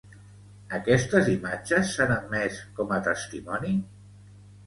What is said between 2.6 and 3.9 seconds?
com a testimoni?